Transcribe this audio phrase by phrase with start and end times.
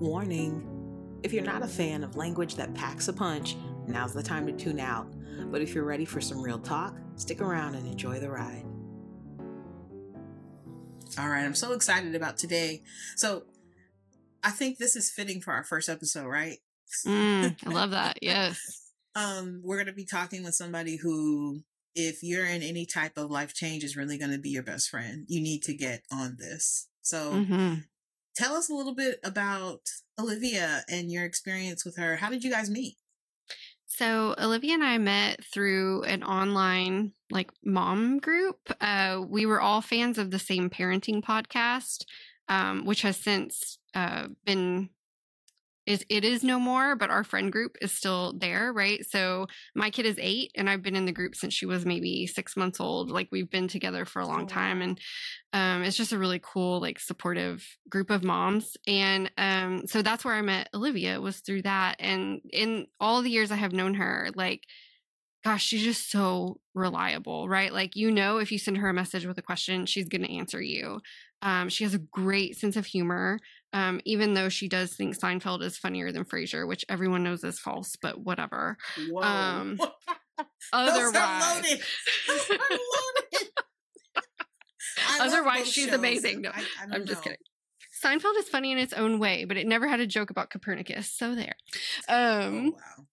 [0.00, 0.70] Warning
[1.24, 4.52] if you're not a fan of language that packs a punch, now's the time to
[4.52, 5.06] tune out.
[5.50, 8.64] But if you're ready for some real talk, stick around and enjoy the ride.
[11.18, 12.82] All right, I'm so excited about today.
[13.16, 13.44] So,
[14.42, 16.58] I think this is fitting for our first episode, right?
[17.06, 18.18] Mm, I love that.
[18.20, 18.90] Yes.
[19.14, 21.62] um, we're going to be talking with somebody who,
[21.94, 24.90] if you're in any type of life change, is really going to be your best
[24.90, 25.24] friend.
[25.28, 26.88] You need to get on this.
[27.00, 27.74] So, hmm
[28.34, 29.80] tell us a little bit about
[30.18, 32.16] Olivia and your experience with her.
[32.16, 32.96] How did you guys meet?
[33.86, 38.58] So Olivia and I met through an online like mom group.
[38.80, 42.04] Uh, we were all fans of the same parenting podcast,
[42.48, 44.90] um, which has since uh, been
[45.86, 49.04] is it is no more, but our friend group is still there, right?
[49.08, 52.26] So my kid is eight, and I've been in the group since she was maybe
[52.26, 53.10] six months old.
[53.10, 54.98] Like we've been together for a long time, and
[55.52, 58.76] um, it's just a really cool, like supportive group of moms.
[58.86, 61.96] And um, so that's where I met Olivia was through that.
[61.98, 64.62] And in all the years I have known her, like
[65.44, 67.72] gosh, she's just so reliable, right?
[67.72, 70.34] Like, you know, if you send her a message with a question, she's going to
[70.34, 71.00] answer you.
[71.42, 73.38] Um, she has a great sense of humor,
[73.74, 77.58] um, even though she does think Seinfeld is funnier than Frasier, which everyone knows is
[77.58, 78.78] false, but whatever.
[79.10, 79.20] Whoa.
[79.22, 79.78] Um,
[80.72, 81.12] Otherwise.
[81.12, 83.48] Those are loaded.
[85.20, 85.94] Otherwise, she's shows.
[85.94, 86.42] amazing.
[86.42, 87.38] No, I, I I'm just kidding.
[88.02, 91.10] Seinfeld is funny in its own way, but it never had a joke about Copernicus.
[91.12, 91.54] So there.
[92.08, 93.06] Oh, Um, wow.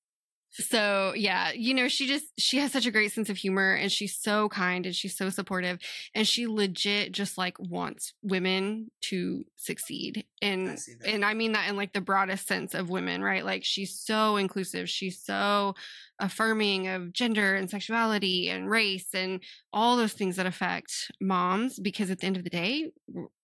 [0.51, 3.91] So yeah you know she just she has such a great sense of humor and
[3.91, 5.79] she's so kind and she's so supportive
[6.13, 10.79] and she legit just like wants women to succeed and that.
[11.05, 14.35] and i mean that in like the broadest sense of women right like she's so
[14.35, 15.73] inclusive she's so
[16.19, 19.39] affirming of gender and sexuality and race and
[19.71, 22.91] all those things that affect moms because at the end of the day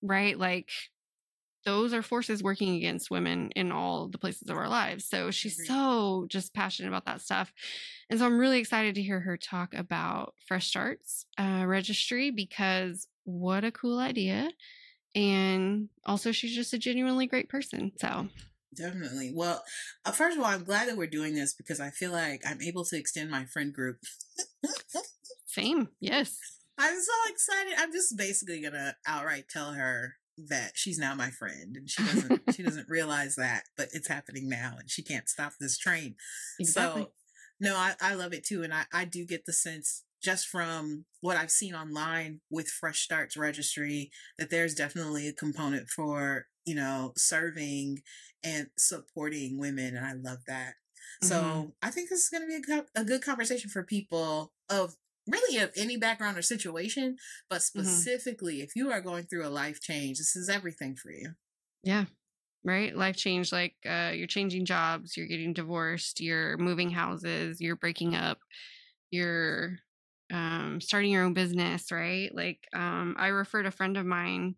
[0.02, 0.70] right like
[1.68, 5.04] those are forces working against women in all the places of our lives.
[5.04, 5.68] So she's Agreed.
[5.68, 7.52] so just passionate about that stuff.
[8.10, 13.10] And so I'm really excited to hear her talk about Fresh Starts uh, registry because
[13.26, 14.50] what a cool idea.
[15.14, 17.92] And also, she's just a genuinely great person.
[18.00, 18.30] So,
[18.74, 19.34] Definitely.
[19.36, 19.62] Well,
[20.06, 22.62] uh, first of all, I'm glad that we're doing this because I feel like I'm
[22.62, 23.98] able to extend my friend group.
[25.48, 25.90] same.
[26.00, 26.38] Yes.
[26.78, 27.74] I'm so excited.
[27.78, 32.42] I'm just basically gonna outright tell her that she's now my friend, and she doesn't
[32.54, 36.16] she doesn't realize that, but it's happening now, and she can't stop this train.
[36.60, 37.04] Exactly.
[37.04, 37.12] So,
[37.60, 38.64] no, I, I love it too.
[38.64, 43.02] And I, I do get the sense just from what I've seen online with Fresh
[43.02, 48.00] Starts Registry that there's definitely a component for, you know, serving
[48.44, 49.96] and supporting women.
[49.96, 50.74] And I love that.
[51.22, 51.74] So Mhm.
[51.82, 54.96] I think this is going to be a, a good conversation for people of
[55.28, 57.18] really of any background or situation,
[57.50, 61.32] but specifically if you are going through a life change, this is everything for you.
[61.84, 62.06] Yeah.
[62.64, 62.96] Right.
[62.96, 63.52] Life change.
[63.52, 68.40] Like uh, you're changing jobs, you're getting divorced, you're moving houses, you're breaking up,
[69.12, 69.78] you're
[70.34, 71.92] um, starting your own business.
[71.92, 72.34] Right.
[72.34, 74.56] Like um, I referred a friend of mine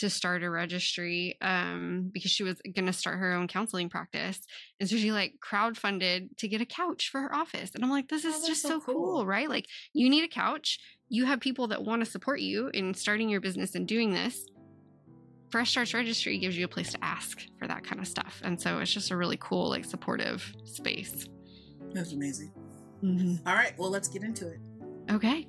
[0.00, 4.40] to start a registry um, because she was going to start her own counseling practice.
[4.78, 7.70] And so she like crowdfunded to get a couch for her office.
[7.74, 9.26] And I'm like, this Oh, is that's just so so cool, cool.
[9.26, 9.48] right?
[9.48, 10.78] Like you need a couch.
[11.08, 14.46] You have people that want to support you in starting your business and doing this.
[15.50, 18.40] Fresh Starts Registry gives you a place to ask for that kind of stuff.
[18.44, 21.26] And so it's just a really cool, like supportive space.
[21.92, 22.52] That's amazing.
[23.46, 23.72] All right.
[23.76, 24.60] Well, let's get into it.
[25.10, 25.48] Okay.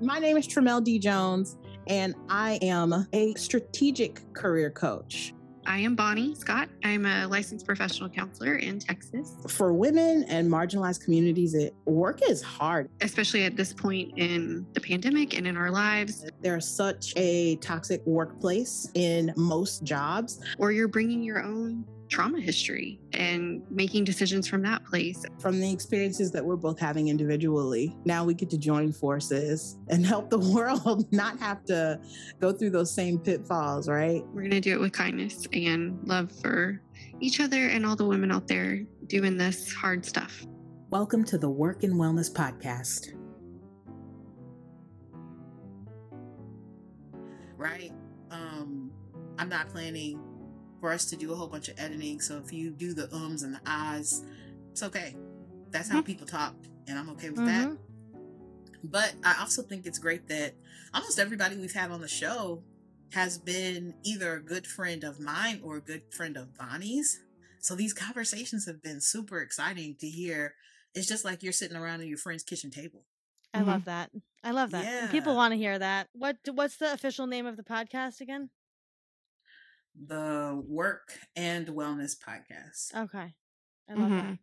[0.00, 0.98] My name is Tremel D.
[0.98, 1.56] Jones,
[1.86, 5.32] and I am a strategic career coach
[5.66, 6.68] I am Bonnie Scott.
[6.84, 9.34] I'm a licensed professional counselor in Texas.
[9.48, 11.54] for women and marginalized communities.
[11.54, 12.90] It work is hard.
[13.00, 18.04] Especially at this point in the pandemic and in our lives, There's such a toxic
[18.04, 20.40] workplace in most jobs.
[20.58, 25.24] or you're bringing your own trauma history and making decisions from that place.
[25.40, 30.06] From the experiences that we're both having individually, now we get to join forces and
[30.06, 32.00] help the world not have to
[32.40, 34.24] go through those same pitfalls, right?
[34.28, 36.80] We're going to do it with kindness and love for
[37.18, 40.46] each other and all the women out there doing this hard stuff.
[40.90, 43.12] Welcome to the Work and Wellness Podcast.
[47.56, 47.90] Right?
[48.30, 48.92] Um,
[49.36, 50.20] I'm not planning
[50.84, 53.42] for us to do a whole bunch of editing, so if you do the ums
[53.42, 54.22] and the ahs,
[54.70, 55.16] it's okay.
[55.70, 56.04] That's how Mhm.
[56.04, 56.54] people talk,
[56.86, 57.74] and I'm okay with that.
[58.82, 60.54] But I also think it's great that
[60.92, 62.62] almost everybody we've had on the show
[63.12, 67.18] has been either a good friend of mine or a good friend of Bonnie's.
[67.60, 70.54] So these conversations have been super exciting to hear.
[70.94, 73.06] It's just like you're sitting around at your friend's kitchen table.
[73.54, 73.66] I Mhm.
[73.68, 74.10] love that.
[74.42, 74.84] I love that.
[74.84, 76.10] And People want to hear that.
[76.12, 78.50] What what's the official name of the podcast again?
[79.94, 82.94] The Work and Wellness Podcast.
[82.94, 83.34] Okay.
[83.88, 84.24] I love that.
[84.24, 84.38] Mhm.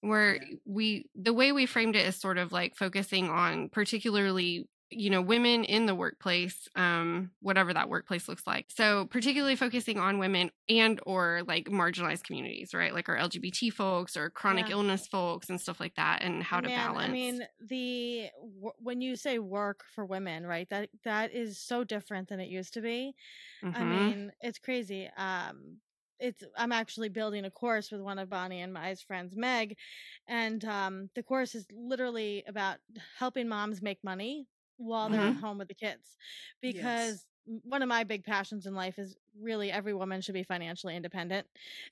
[0.00, 0.56] where Yeah.
[0.64, 5.20] we the way we framed it is sort of like focusing on particularly you know
[5.20, 10.50] women in the workplace um whatever that workplace looks like so particularly focusing on women
[10.68, 14.72] and or like marginalized communities right like our lgbt folks or chronic Yeah.
[14.72, 19.00] illness folks and stuff like that and how to balance I mean, the w- when
[19.00, 20.68] you say work for women, right?
[20.70, 23.14] That that is so different than it used to be.
[23.72, 23.84] I Mhm.
[23.84, 25.08] mean, it's crazy.
[25.16, 25.78] Um,
[26.20, 29.76] it's I'm actually building a course with one of Bonnie and my friends, Meg,
[30.28, 32.78] and um, the course is literally about
[33.18, 34.46] helping moms make money
[34.78, 35.36] while they're at Mhm.
[35.36, 36.16] home with the kids,
[36.62, 37.24] because m-
[37.64, 41.46] one of my big passions in life is really every woman should be financially independent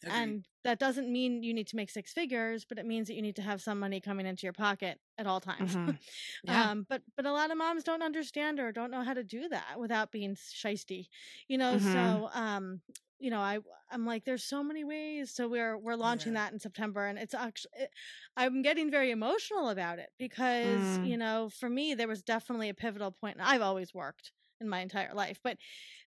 [0.08, 3.23] and that doesn't mean you need to make six figures but it means that you
[3.23, 5.97] need to have some money coming into your pocket at all times Mhm.
[6.43, 6.70] Yeah.
[6.70, 9.49] um but but a lot of moms don't understand or don't know how to do
[9.49, 11.08] that without being shisty
[11.49, 11.93] you know Mhm.
[11.93, 12.81] so um
[13.19, 13.59] you know i
[13.91, 16.41] i'm like there's so many ways so we're we're launching Yeah.
[16.43, 17.91] that in september and it's actually it,
[18.37, 21.05] i'm getting very emotional about it because Mm.
[21.05, 23.49] you know for me there was definitely a pivotal point point.
[23.49, 25.56] i've always worked in my entire life but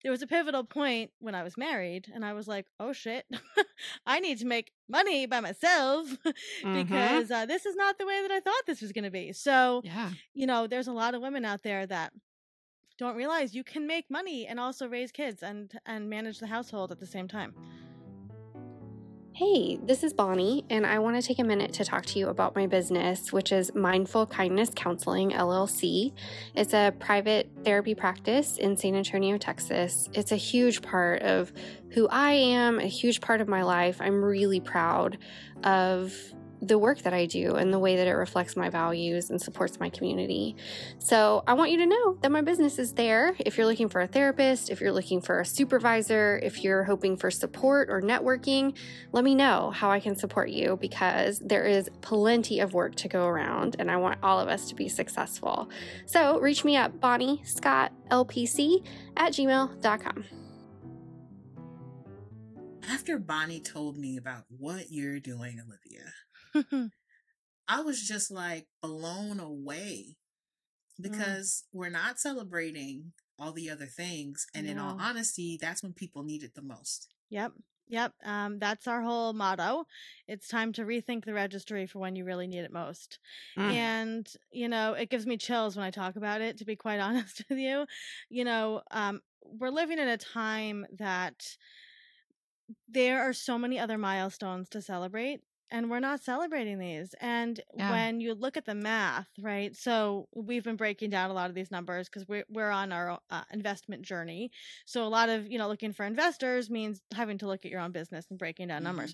[0.04, 3.26] there was a pivotal point when I was married, and I was like, "Oh shit,
[4.06, 6.06] I need to make money by myself
[6.64, 6.74] Mhm.
[6.84, 9.34] because uh, this is not the way that I thought this was going to be."
[9.34, 12.14] So, yeah you know, there's a lot of women out there that
[13.00, 16.92] don't realize you can make money and also raise kids and and manage the household
[16.92, 17.54] at the same time.
[19.38, 22.30] Hey, this is Bonnie, and I want to take a minute to talk to you
[22.30, 26.12] about my business, which is Mindful Kindness Counseling LLC.
[26.56, 30.10] It's a private therapy practice in San Antonio, Texas.
[30.14, 31.54] It's a huge part of
[31.92, 34.02] who I am, a huge part of my life.
[34.02, 35.20] I'm really proud
[35.64, 36.16] of
[36.62, 39.80] the work that I do and the way that it reflects my values and supports
[39.80, 40.56] my community.
[41.00, 43.36] So, I want you to know that my business is there.
[43.40, 47.18] If you're looking for a therapist, if you're looking for a supervisor, if you're hoping
[47.18, 48.76] for support or networking,
[49.12, 53.08] let me know how I can support you because there is plenty of work to
[53.08, 55.70] go around and I want all of us to be successful.
[56.06, 60.26] So reach me at Bonnie Scott LPC at gmail.com.
[62.90, 66.06] After Bonnie told me about what you're doing, Olivia,
[67.68, 70.18] I was just like blown away
[71.00, 74.48] because we're not celebrating all the other things.
[74.56, 77.08] And in all honesty, that's when people need it the most.
[77.30, 77.54] Yep.
[77.90, 78.14] Yep.
[78.26, 79.86] Um, that's our whole motto.
[80.28, 83.20] It's time to rethink the registry for when you really need it most.
[83.58, 83.72] Mm.
[83.72, 87.00] And, you know, it gives me chills when I talk about it, to be quite
[87.00, 87.86] honest with you.
[88.30, 91.58] You know, um, we're living in a time that
[92.90, 95.42] there are so many other milestones to celebrate.
[95.70, 97.14] And we're not celebrating these.
[97.20, 97.92] And Yeah.
[97.92, 99.76] when you look at the math, right?
[99.76, 103.20] So we've been breaking down a lot of these numbers because we're we're on our
[103.30, 104.52] uh, investment journey.
[104.86, 107.82] So a lot of you know looking for investors means having to look at your
[107.82, 109.14] own business and breaking down numbers.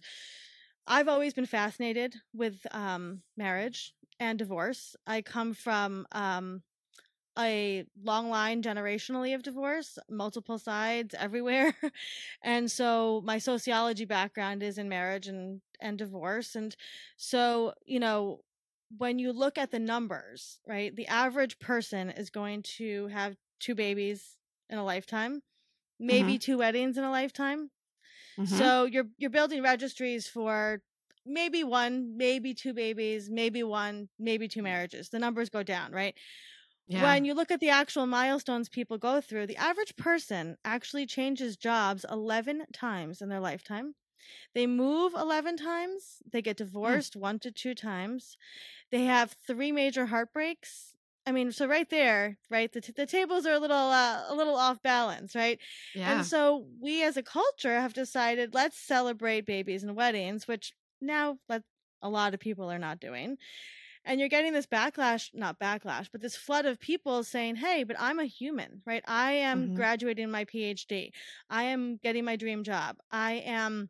[0.86, 4.96] I've always been fascinated with um, marriage and divorce.
[5.08, 6.62] I come from um,
[7.38, 11.76] a long line generationally of divorce, multiple sides everywhere.
[12.44, 16.56] and so my sociology background is in marriage and, and divorce.
[16.56, 16.76] And
[17.18, 18.42] so, you know,
[18.96, 23.76] when you look at the numbers, right, the average person is going to have two
[23.76, 24.38] babies
[24.70, 25.42] in a lifetime,
[26.00, 27.72] maybe two weddings in a lifetime.
[28.38, 28.46] Mhm.
[28.46, 30.84] So you're you're building registries for
[31.26, 35.10] maybe one, maybe two babies, maybe one, maybe two marriages.
[35.10, 36.18] The numbers go down, right?
[36.88, 41.06] Yeah When you look at the actual milestones people go through, the average person actually
[41.08, 43.96] changes jobs 11 times in their lifetime.
[44.56, 48.38] They move 11 times, they get divorced one to two times.
[48.92, 50.96] They have three major heartbreaks.
[51.26, 54.36] I mean, so right there, right, the, t- the tables are a little uh, a
[54.36, 55.60] little off balance, right?
[55.94, 60.74] yeah And so we as a culture have decided let's celebrate babies and weddings, which
[61.02, 61.64] now let
[62.02, 63.38] a lot of people are not doing.
[64.06, 67.96] And you're getting this backlash, not backlash, but this flood of people saying, "Hey, but
[68.00, 69.04] I'm a human, right?
[69.08, 69.76] I am Mhm.
[69.76, 71.12] graduating my PhD.
[71.50, 72.98] I am getting my dream job.
[73.12, 73.90] I am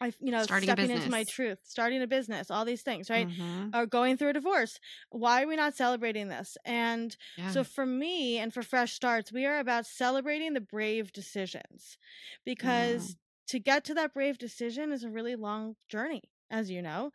[0.00, 3.28] I you know, Starting stepping into my truth, starting a business, all these things, right?
[3.28, 3.74] Mhm.
[3.74, 4.80] Or going through a divorce.
[5.10, 6.56] Why are we not celebrating this?
[6.64, 11.12] And yeah so for me and for Fresh Starts, we are about celebrating the brave
[11.12, 11.98] decisions
[12.44, 13.16] because
[13.48, 17.12] to get to that brave decision is a really long journey, as you know.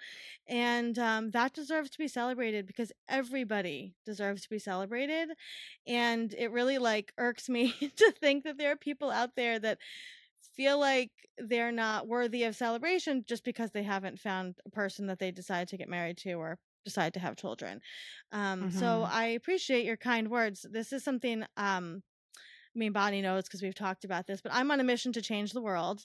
[0.47, 5.29] And um, that deserves to be celebrated because everybody deserves to be celebrated.
[5.87, 9.79] And it really like irks me to think that there are people out there that
[10.55, 15.19] feel like they're not worthy of celebration just because they haven't found a person that
[15.19, 17.81] they decide to get married to or decide to have children.
[18.31, 19.11] Um, So Mhm.
[19.11, 20.65] I appreciate your kind words.
[20.71, 21.43] This is something.
[21.57, 22.03] Um,
[22.75, 25.21] I mean, Bonnie knows because we've talked about this, but I'm on a mission to
[25.21, 26.03] change the world.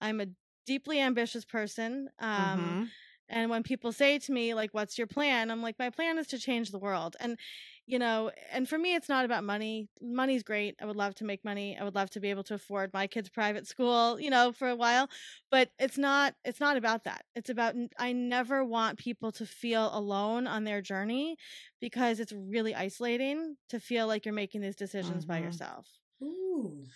[0.00, 0.26] I'm a
[0.66, 2.10] deeply ambitious person.
[2.18, 2.92] Um, Mhm.
[3.28, 5.50] and when people say to me, like, what's your plan?
[5.50, 7.16] I'm like, my plan is to change the world.
[7.18, 7.38] And,
[7.86, 9.88] you know, and for me, it's not about money.
[10.00, 10.76] Money's great.
[10.80, 11.76] I would love to make money.
[11.76, 14.68] I would love to be able to afford my kids' private school, you know, for
[14.68, 15.08] a while.
[15.50, 17.24] But it's not, it's not about that.
[17.34, 21.36] It's about, I never want people to feel alone on their journey
[21.80, 25.40] because it's really isolating to feel like you're making these decisions by Mhm.
[25.40, 25.88] yourself.
[26.22, 26.86] Ooh,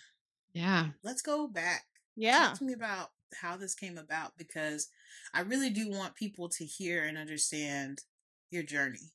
[0.53, 0.91] Yeah.
[1.03, 1.85] let's go back.
[2.15, 2.49] Yeah.
[2.49, 4.89] Talk to me about how this came about because
[5.33, 8.01] I really do want people to hear and understand
[8.49, 9.11] your journey.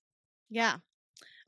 [0.51, 0.77] Yeah.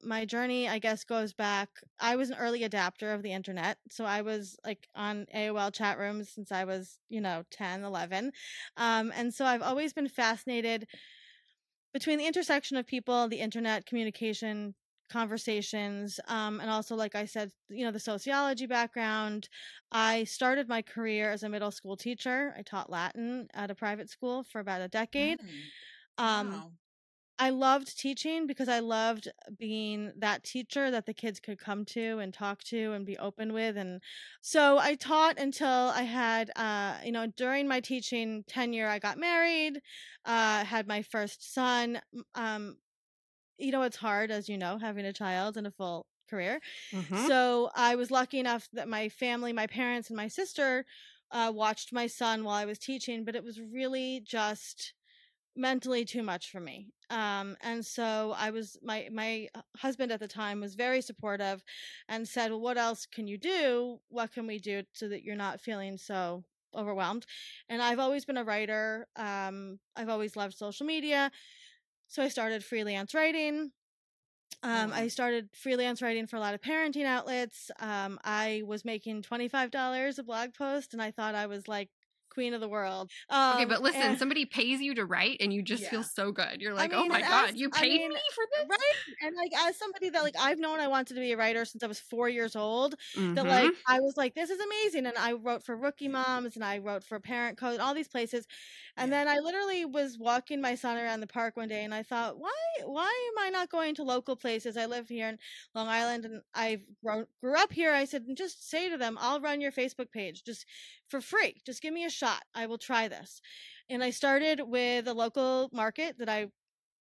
[0.02, 1.68] My journey, I guess, goes back.
[1.98, 3.78] I was an early adapter of the internet.
[3.90, 8.30] So I was like on AOL chat rooms since I was, you know, 10, 11.
[8.76, 10.86] Um, and so I've always been fascinated
[11.92, 14.74] between the intersection of people, the internet, communication,
[15.08, 19.48] conversations, um, and also, like I said, you know, the sociology background.
[19.92, 22.54] I started my career as a middle school teacher.
[22.56, 25.40] I taught Latin at a private school for about a decade.
[25.42, 25.72] Mm,
[26.18, 26.72] Um, wow.
[27.40, 32.18] I loved teaching because I loved being that teacher that the kids could come to
[32.18, 33.76] and talk to and be open with.
[33.76, 34.02] And
[34.40, 39.18] so I taught until I had, uh, you know, during my teaching tenure, I got
[39.18, 39.80] married,
[40.24, 42.00] uh, had my first son.
[42.34, 42.78] Um,
[43.58, 46.60] you know, it's hard, as you know, having a child and a full career.
[46.92, 47.28] Mhm.
[47.28, 50.86] So I was lucky enough that my family, my parents, and my sister
[51.30, 54.94] uh, watched my son while I was teaching, but it was really just
[55.56, 56.92] mentally too much for me.
[57.10, 61.64] Um, and so I was my my husband at the time was very supportive
[62.08, 64.00] and said, "Well, what else can you do?
[64.08, 67.26] What can we do so that you're not feeling so overwhelmed?"
[67.68, 69.08] And I've always been a writer.
[69.16, 71.30] Um, I've always loved social media.
[72.08, 73.72] So I started freelance writing.
[74.62, 77.70] Um, I started freelance writing for a lot of parenting outlets.
[77.78, 81.90] Um, I was making $25 a blog post and I thought I was like
[82.28, 83.10] queen of the world.
[83.30, 85.90] Um, Okay, but listen, and- somebody pays you to write and you just Yeah.
[85.90, 86.60] feel so good.
[86.60, 88.66] You're I like, oh my God, as- you I paid mean, me for this?
[88.68, 91.64] right and like as somebody that like i've known i wanted to be a writer
[91.64, 92.94] since i was four years old
[93.34, 93.48] that Mhm.
[93.48, 96.78] like i was like this is amazing and i wrote for rookie moms and i
[96.78, 98.46] wrote for ParentCo all these places
[98.96, 102.02] and then i literally was walking my son around the park one day and i
[102.02, 102.52] thought why
[102.84, 105.38] why am i not going to local places i live here in
[105.74, 109.60] long island and i grew up here i said just say to them i'll run
[109.60, 110.66] your facebook page just
[111.08, 113.40] for free just give me a shot i will try this
[113.90, 116.46] and i started with a local market that i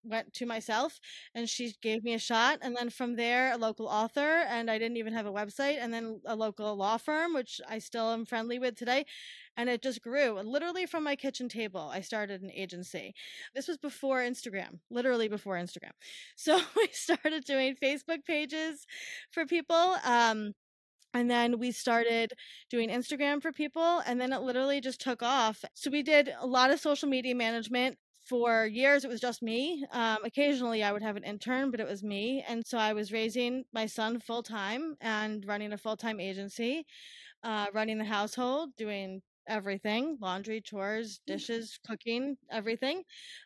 [0.04, 1.00] went to myself
[1.36, 4.78] and she gave me a shot and then from there a local author and i
[4.78, 8.24] didn't even have a website and then a local law firm which i still am
[8.26, 9.06] friendly with today
[9.58, 13.14] and it just grew literally from my kitchen table i started an agency.
[13.56, 15.92] This was before instagram literally before instagram.
[16.36, 18.86] So we started doing facebook pages
[19.32, 20.54] for people um
[21.18, 22.34] and then we started
[22.70, 25.66] doing Instagram for people, and then it literally just took off.
[25.74, 27.98] So we did a lot of social media management.
[28.24, 29.86] For years, it was just me.
[29.92, 32.44] Um, occasionally, I would have an intern, but it was me.
[32.48, 36.86] And so I was raising my son full time and running a full time agency,
[37.44, 43.04] uh, running the household, doing everything laundry, chores, dishes, cooking, everything.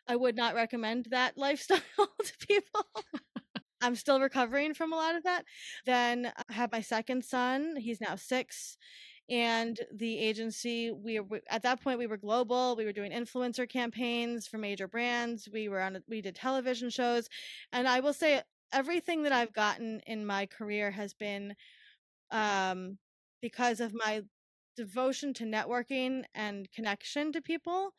[0.08, 1.80] I would not recommend that lifestyle
[2.24, 2.86] to people.
[3.82, 5.44] I'm still recovering from a lot of that.
[5.84, 7.76] Then I have my second son.
[7.76, 8.78] He's now six.
[9.28, 12.76] And the agency, we were at that point we were global.
[12.76, 15.48] We were doing influencer campaigns for major brands.
[15.52, 17.28] We were on, we did television shows,
[17.72, 21.54] and I will say everything that I've gotten in my career has been
[22.30, 22.98] um,
[23.40, 24.22] because of my
[24.76, 27.94] devotion to networking and connection to people.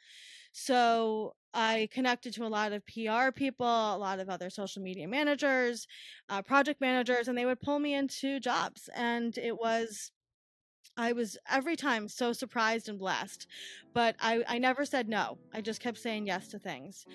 [0.52, 5.07] So I connected to a lot of PR people, a lot of other social media
[5.07, 5.88] managers,
[6.29, 8.89] uh, project managers, and they would pull me into jobs.
[8.95, 10.12] And it was,
[10.98, 13.48] I was every time so surprised and blessed.
[13.93, 15.38] But I, I never said no.
[15.53, 17.05] I just kept saying yes to things.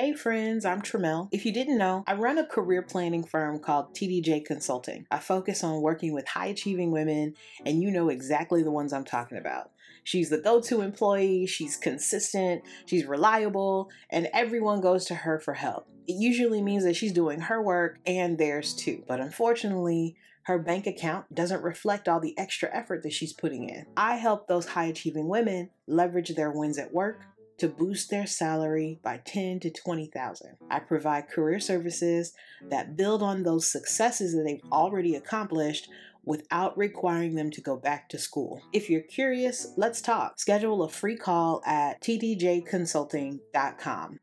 [0.00, 1.28] Hey friends, I'm Tramel.
[1.32, 5.06] If you didn't know, I run a career planning firm called TDJ Consulting.
[5.10, 7.34] I focus on working with high achieving women,
[7.66, 9.72] and you know exactly the ones I'm talking about.
[10.08, 15.52] She's the go to employee, she's consistent, she's reliable, and everyone goes to her for
[15.52, 15.86] help.
[16.06, 19.04] It usually means that she's doing her work and theirs too.
[19.06, 23.84] But unfortunately, her bank account doesn't reflect all the extra effort that she's putting in.
[23.98, 27.20] I help those high achieving women leverage their wins at work
[27.58, 30.56] to boost their salary by 10 to 20,000.
[30.70, 32.32] I provide career services
[32.70, 35.88] that build on those successes that they've already accomplished
[36.28, 38.60] without requiring them to go back to school.
[38.74, 40.38] If you're curious, let's talk.
[40.38, 44.20] Schedule a free call at tdjconsulting.com.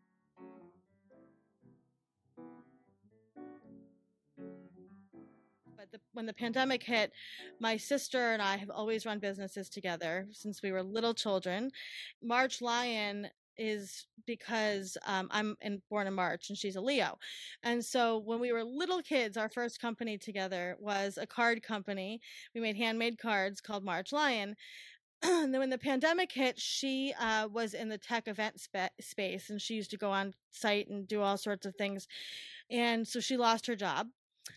[5.76, 7.12] But when the pandemic hit,
[7.60, 11.72] my sister and I have always run businesses together since we were little children.
[12.22, 17.18] March Lion is because um, I'm in, born in March and she's a Leo.
[17.64, 22.22] And so when we were little kids, our first company together was a card company.
[22.54, 24.56] We made handmade cards called March Lion.
[25.24, 29.50] and then when the pandemic hit, she uh, was in the tech event spa- space
[29.50, 32.08] and she used to go on site and do all sorts of things.
[32.70, 34.08] And so she lost her job.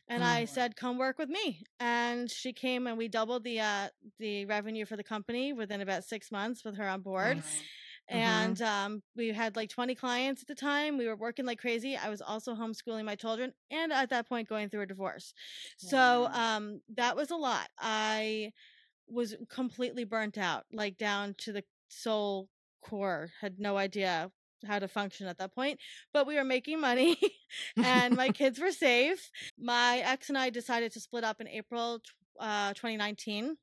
[0.06, 0.46] And Oh, I wow.
[0.46, 3.88] said, "Come work with me." And she came, and we doubled the uh,
[4.18, 7.62] the revenue for the company within about six months with her on board Nice.
[8.08, 11.96] And um, we had like 20 clients at the time we were working like crazy
[11.96, 15.34] i was also homeschooling my children and at that point going through a divorce.
[15.76, 18.52] So um, that was a lot i
[19.08, 22.48] was completely burnt out like down to the soul
[22.82, 24.30] core had no idea
[24.66, 25.78] how to function at that point
[26.12, 27.16] but we were making money
[27.76, 29.30] and my kids were safe.
[29.58, 32.00] My ex and i decided to split up in april
[32.40, 33.56] uh, 2019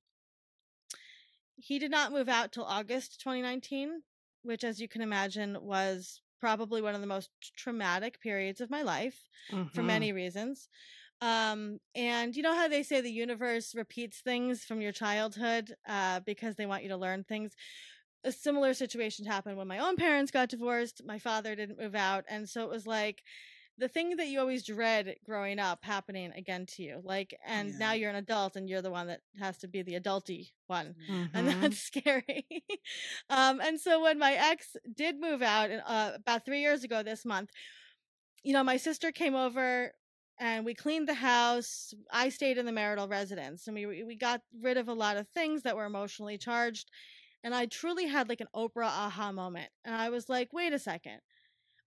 [1.58, 4.02] he did not move out till August 2019,
[4.46, 8.82] which, as you can imagine, was probably one of the most traumatic periods of my
[8.82, 9.30] life
[9.72, 9.82] for Mhm.
[9.84, 10.70] many reasons.
[11.22, 16.20] Um, and you know how they say the universe repeats things from your childhood uh,
[16.22, 17.56] because they want you to learn things?
[18.24, 21.02] A similar situation happened when my own parents got divorced.
[21.06, 22.26] My father didn't move out.
[22.28, 23.24] And so it was like,
[23.78, 27.94] the thing that you always dread growing up happening again to you like and now
[27.94, 30.96] you're an adult and you're the one that has to be the adulty one
[31.34, 31.62] and Mhm.
[31.62, 32.46] that's scary.
[33.30, 37.26] Um and so when my ex did move out uh, about three years ago this
[37.26, 37.52] month
[38.44, 39.94] you know my sister came over
[40.40, 41.94] and we cleaned the house.
[42.12, 45.28] I stayed in the marital residence and we we got rid of a lot of
[45.30, 46.90] things that were emotionally charged
[47.44, 50.80] and i truly had like an oprah aha moment and i was like wait a
[50.80, 51.20] second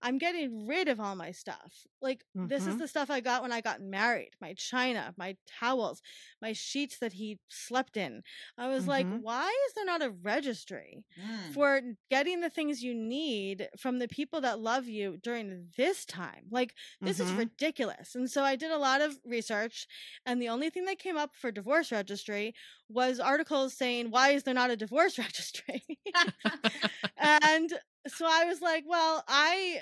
[0.01, 1.85] I'm getting rid of all my stuff.
[2.01, 2.79] Like this is Mhm.
[2.79, 4.31] the stuff I got when I got married.
[4.41, 6.01] My china, my towels,
[6.41, 8.23] my sheets that he slept in.
[8.57, 9.21] I was like, Mhm.
[9.21, 11.53] why is there not a registry Mm.
[11.53, 16.47] for getting the things you need from the people that love you during this time?
[16.51, 17.35] Like this is Mhm.
[17.35, 18.15] ridiculous.
[18.15, 19.87] And so I did a lot of research
[20.25, 22.53] and the only thing that came up for divorce registry
[22.87, 25.83] was articles saying, why is there not a divorce registry?
[27.17, 27.73] and
[28.07, 29.81] so I was like, well, I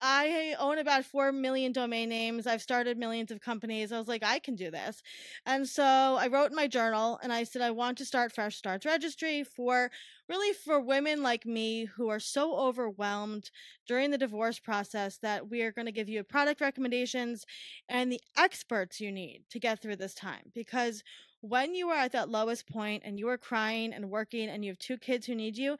[0.00, 2.46] I own about 4 million domain names.
[2.46, 3.90] I've started millions of companies.
[3.90, 5.02] I was like, I can do this.
[5.44, 8.56] And so I wrote in my journal and I said I want to start Fresh
[8.56, 9.90] Starts Registry for
[10.28, 13.50] really for women like me who are so overwhelmed
[13.88, 17.44] during the divorce process that we are going to give you product recommendations
[17.88, 21.02] and the experts you need to get through this time because
[21.40, 24.70] when you are at that lowest point and you are crying and working and you
[24.70, 25.76] have two kids who need you,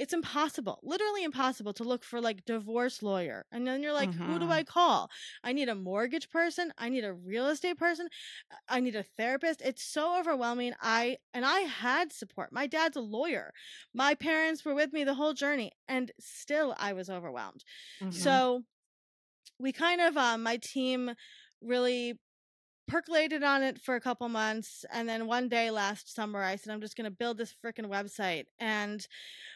[0.00, 3.46] it's impossible, literally impossible to look for like divorce lawyer.
[3.52, 4.50] And then you're like, who do.
[4.50, 5.10] I call?
[5.44, 8.08] I need a mortgage person, I need a real estate person,
[8.68, 9.62] I need a therapist.
[9.62, 10.74] It's so overwhelming.
[10.80, 12.52] I and I had support.
[12.52, 13.52] My dad's a lawyer.
[13.94, 17.64] My parents were with me the whole journey and still I was overwhelmed.
[18.00, 18.12] Mhm.
[18.14, 18.64] So
[19.58, 21.12] we kind of um my team
[21.60, 22.18] really
[22.88, 26.72] percolated on it for a couple months and then one day last summer I said
[26.72, 29.06] I'm just going to build this freaking website and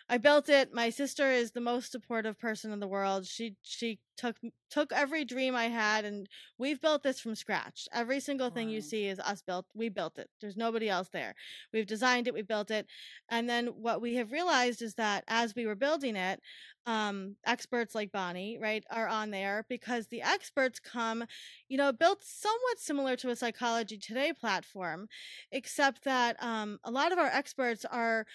[0.08, 0.74] I built it.
[0.74, 3.26] My sister is the most supportive person in the world.
[3.26, 4.36] She she took
[4.70, 7.88] took every dream I had and we've built this from scratch.
[7.92, 9.66] Every single thing you see is us built.
[9.74, 10.28] We built it.
[10.40, 11.34] There's nobody else there.
[11.72, 12.86] We've designed it, we built it.
[13.30, 16.40] And then what we have realized is that as we were building it,
[16.86, 21.24] um experts like Bonnie, right, are on there because the experts come,
[21.68, 25.08] you know, built somewhat similar to a psychology today platform,
[25.50, 28.26] except that um a lot of our experts are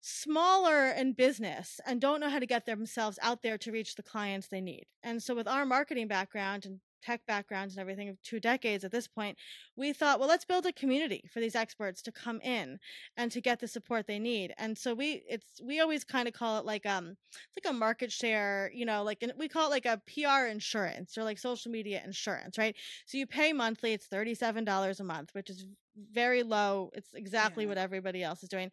[0.00, 4.02] smaller in business and don't know how to get themselves out there to reach the
[4.02, 4.86] clients they need.
[5.02, 8.92] And so with our marketing background and tech backgrounds and everything of two decades at
[8.92, 9.38] this point,
[9.76, 12.78] we thought, well, let's build a community for these experts to come in
[13.16, 14.52] and to get the support they need.
[14.58, 17.76] And so we it's we always kind of call it like um it's like a
[17.76, 21.38] market share, you know, like an, we call it like a PR insurance or like
[21.38, 22.76] social media insurance, right?
[23.06, 25.66] So you pay monthly, it's $37 a month, which is
[26.12, 26.90] very low.
[26.94, 27.66] It's exactly Yeah.
[27.66, 28.70] what everybody else is doing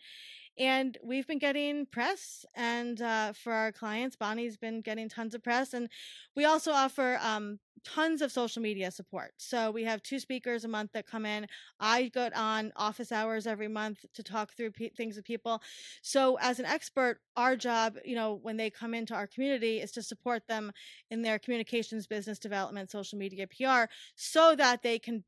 [0.58, 5.44] and we've been getting press and uh, for our clients bonnie's been getting tons of
[5.44, 5.90] press and
[6.36, 9.32] we also offer um, tons of social media support.
[9.38, 11.48] So we have two speakers a month that come in.
[11.80, 15.62] I go on office hours every month to talk through pe- things with people.
[16.02, 19.92] So as an expert our job you know when they come into our community is
[19.92, 20.72] to support them
[21.12, 25.24] in their communications business development social media pr so that they can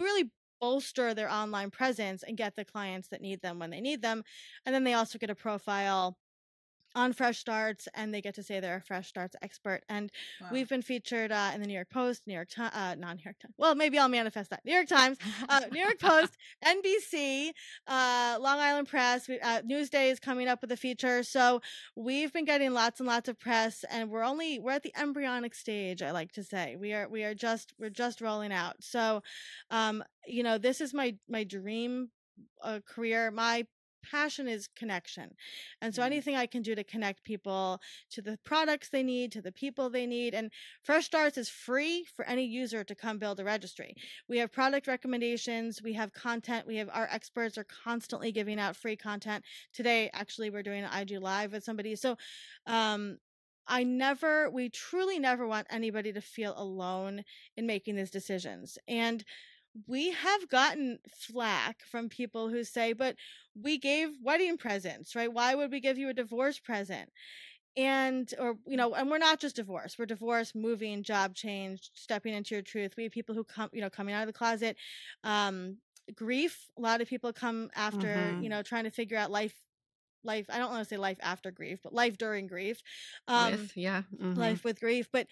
[0.00, 0.30] really
[0.62, 4.24] bolster their online presence and get the clients that need them when they need them.
[4.66, 6.18] And then they also get a profile
[6.94, 9.82] on Fresh Starts, and they get to say they're a Fresh Starts expert.
[9.88, 10.48] And Wow.
[10.52, 13.22] we've been featured uh, in the New York Post, New York Times, uh, not New
[13.24, 13.54] York Times.
[13.58, 14.64] Well, maybe I'll manifest that.
[14.64, 17.50] New York Times, uh, New York Post, NBC,
[17.86, 19.28] uh, Long Island Press.
[19.28, 21.60] We, uh, Newsday is coming up with a feature, so
[21.96, 25.54] we've been getting lots and lots of press, and we're only we're at the embryonic
[25.54, 26.02] stage.
[26.02, 28.76] I like to say we are we are just we're just rolling out.
[28.80, 29.22] So,
[29.70, 32.10] um, you know, this is my my dream
[32.62, 33.30] uh, career.
[33.30, 33.66] My
[34.02, 35.36] passion is connection.
[35.80, 36.06] And so Mhm.
[36.06, 39.90] anything I can do to connect people to the products they need, to the people
[39.90, 40.34] they need.
[40.34, 43.94] And Fresh Starts is free for any user to come build a registry.
[44.28, 48.76] We have product recommendations, we have content, we have our experts are constantly giving out
[48.76, 49.44] free content.
[49.72, 51.96] Today, actually, we're doing an IG live with somebody.
[51.96, 52.16] So
[52.66, 53.18] um
[53.66, 57.22] I never, we truly never want anybody to feel alone
[57.56, 58.76] in making these decisions.
[58.88, 59.24] And
[59.86, 63.16] we have gotten flack from people who say, but
[63.54, 65.32] we gave wedding presents, right?
[65.32, 67.10] Why would we give you a divorce present?
[67.76, 72.34] And, or, you know, and we're not just divorce, we're divorce, moving, job change, stepping
[72.34, 72.94] into your truth.
[72.96, 74.76] We have people who come, you know, coming out of the closet,
[75.24, 75.78] um,
[76.14, 76.70] grief.
[76.78, 78.38] A lot of people come after, Mhm.
[78.38, 79.54] you know, trying to figure out life,
[80.24, 80.46] life.
[80.50, 82.82] I don't want to say life after grief, but life during grief.
[83.28, 84.02] Um, With, yeah.
[84.12, 84.36] mhm.
[84.36, 85.26] life with grief but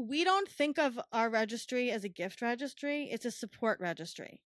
[0.00, 4.40] we don't think of our registry as a gift registry it's a support registry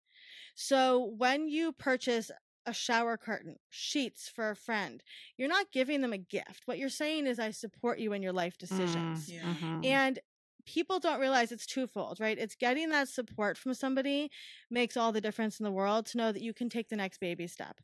[0.55, 2.31] so when you purchase
[2.65, 5.03] a shower curtain sheets for a friend
[5.37, 8.33] you're not giving them a gift what you're saying is i support you in your
[8.33, 9.55] life decisions Mm, Yeah.
[9.55, 9.83] mhm.
[9.83, 10.19] and
[10.65, 12.37] people don't realize it's twofold, right?
[12.37, 14.29] It's getting that support from somebody
[14.69, 17.19] makes all the difference in the world to know that you can take the next
[17.19, 17.79] baby step.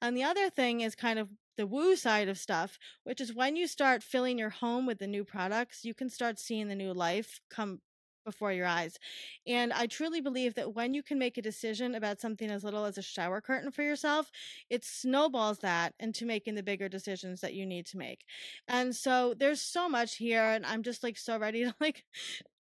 [0.00, 3.56] And the other thing is kind of the woo side of stuff, which is when
[3.56, 6.92] you start filling your home with the new products, you can start seeing the new
[6.92, 7.80] life come
[8.24, 8.98] before your eyes.
[9.46, 12.84] And I truly believe that when you can make a decision about something as little
[12.84, 14.30] as a shower curtain for yourself,
[14.70, 18.24] it snowballs that into making the bigger decisions that you need to make.
[18.68, 22.04] And so there's so much here and I'm just like so ready to like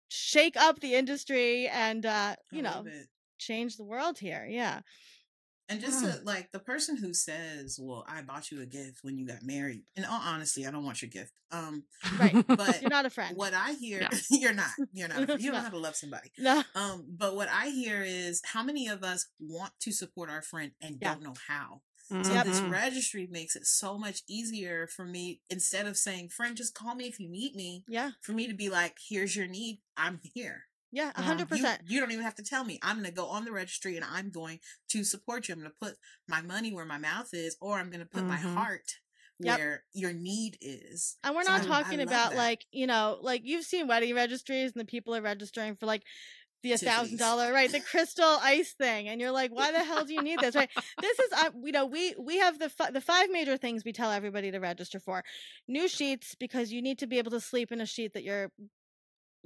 [0.09, 3.09] shake up the industry and uh you know it.
[3.39, 4.47] change the world here.
[4.49, 4.81] Yeah.
[5.71, 6.17] And just Yeah.
[6.17, 9.43] to, like the person who says, "Well, I bought you a gift when you got
[9.45, 11.33] married." In all honesty, I don't want your gift.
[11.53, 11.85] Um,
[12.19, 12.33] Right.
[12.49, 13.37] but You're not a friend.
[13.37, 14.19] what I hear, Yeah.
[14.31, 14.71] you're not.
[14.93, 15.21] You're not.
[15.21, 15.53] You don't No.
[15.53, 16.33] know how to love somebody.
[16.37, 16.63] No.
[16.75, 20.73] Um, but what I hear is how many of us want to support our friend
[20.81, 21.15] and Yeah.
[21.15, 21.83] don't know how.
[22.25, 22.45] So Yep.
[22.47, 26.97] this registry makes it so much easier for me instead of saying, "Friend, just call
[26.97, 28.11] me if you need me." Yeah.
[28.23, 29.81] For me to be like, "Here's your need.
[29.97, 31.13] I'm here." Yeah.
[31.15, 31.83] Hundred You, percent.
[31.87, 32.79] you don't even have to tell me.
[32.83, 34.59] I'm going to go on the registry and I'm going
[34.91, 35.55] to support you.
[35.55, 35.97] I'm going to put
[36.29, 38.55] my money where my mouth is, or I'm going to put my Mhm.
[38.55, 38.99] heart
[39.43, 39.59] Yep.
[39.59, 41.17] where your need is.
[41.25, 42.37] And we're So not I- I talking love about that.
[42.37, 46.03] like, you know, like you've seen wedding registries and the people are registering for like
[46.63, 47.73] the thousand dollar, right?
[47.73, 49.09] The crystal ice thing.
[49.09, 50.55] And you're like, why the hell do you need this?
[50.55, 50.69] Right.
[51.01, 53.95] This is, uh, you know, we, we have the, fi- the five major things we
[53.95, 55.25] tell everybody to register for
[55.67, 58.53] new sheets because you need to be able to sleep in a sheet that your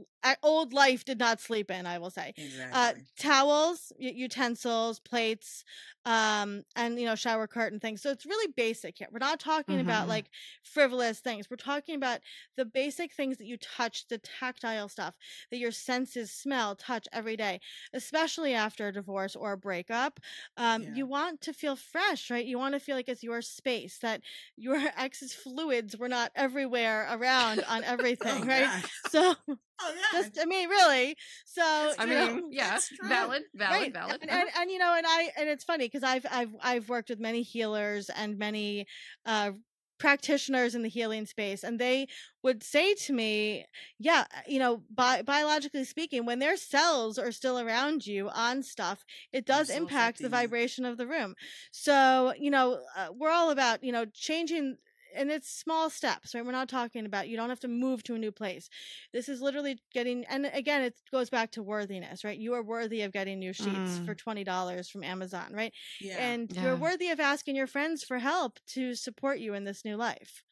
[0.01, 0.03] uh,
[0.43, 2.35] old life did not sleep in, I will say.
[2.37, 2.73] Exactly.
[2.73, 5.65] Uh, towels, utensils, plates,
[6.05, 8.03] um, and you know, shower curtain things.
[8.03, 9.09] So it's really basic here.
[9.11, 10.09] We're not talking about Mhm.
[10.09, 10.29] like
[10.63, 11.49] frivolous things.
[11.51, 12.21] We're talking about
[12.57, 15.17] the basic things that you touch, the tactile stuff
[15.51, 17.61] that your senses smell, touch every day,
[17.93, 20.21] especially after a divorce or a breakup.
[20.57, 20.91] Um, Yeah.
[20.91, 22.45] You want to feel fresh, right?
[22.45, 24.23] You want to feel like it's your space, that
[24.57, 28.73] your ex's fluids were not everywhere around on everything, Oh, right?
[28.73, 28.91] God.
[29.03, 29.35] So
[29.81, 30.14] Oh, yeah.
[30.15, 31.17] Just, I mean, really.
[31.45, 31.63] So
[31.99, 34.21] I mean, yeah, valid, valid, right valid.
[34.23, 34.41] and, Uh-huh.
[34.41, 37.21] and, and you know and i and it's funny because i've i've i've worked with
[37.21, 38.87] many healers and many
[39.27, 39.53] uh
[39.99, 42.07] practitioners in the healing space and they
[42.43, 43.65] would say to me
[43.99, 48.63] yeah uh, you know bi- biologically speaking when their cells are still around you on
[48.63, 51.35] stuff it does impact the vibration of the room
[51.71, 54.77] so you know uh, we're all about you know changing
[55.15, 56.45] and it's small steps right?
[56.45, 58.69] We're not talking about you don't have to move to a new place.
[59.13, 62.39] This is literally getting and again it goes back to worthiness right?
[62.39, 64.17] You are worthy of getting new sheets for mm.
[64.17, 65.73] $20 from amazon right?
[66.01, 66.17] Yeah.
[66.19, 66.63] and Yeah.
[66.63, 70.43] you're worthy of asking your friends for help to support you in this new life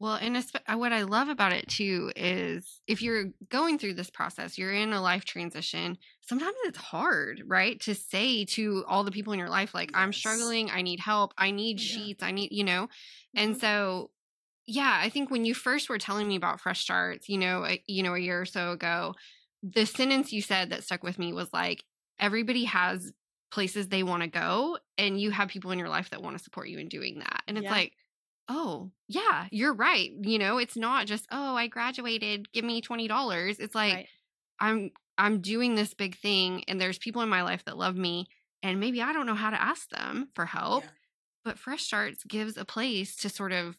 [0.00, 4.08] Well, and uh, what I love about it too is if you're going through this
[4.10, 5.98] process, you're in a life transition.
[6.22, 7.78] Sometimes it's hard, right?
[7.82, 11.34] To say to all the people in your life, like, I'm struggling, I need help,
[11.36, 11.80] I need Yeah.
[11.80, 12.88] sheets, I need, you know?
[13.36, 13.60] And Mhm.
[13.60, 14.10] so,
[14.66, 17.82] yeah, I think when you first were telling me about Fresh Starts, you know, a,
[17.88, 19.14] you know, a year or so ago,
[19.62, 21.84] the sentence you said that stuck with me was like,
[22.18, 23.12] everybody has
[23.50, 26.44] places they want to go, and you have people in your life that want to
[26.44, 27.42] support you in doing that.
[27.48, 27.70] And it's Yeah.
[27.70, 27.94] like,
[28.50, 33.58] oh yeah you're right you know it's not just oh i graduated give me $20
[33.60, 34.08] it's like Right.
[34.58, 38.26] i'm I'm doing this big thing and there's people in my life that love me
[38.62, 40.84] and maybe I don't know how to ask them for help.
[40.84, 40.90] Yeah.
[41.44, 43.76] But Fresh Starts gives a place to sort of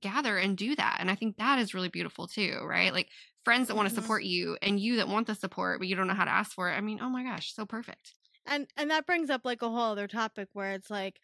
[0.00, 0.98] gather and do that.
[1.00, 2.92] And I think that is really beautiful too, right?
[2.92, 3.08] Like
[3.44, 4.02] friends that want to Mhm.
[4.02, 6.52] support you and you that want the support, but you don't know how to ask
[6.52, 6.74] for it.
[6.74, 8.14] I mean, oh my gosh, so perfect.
[8.46, 11.20] and and that brings up like a whole other topic where it's like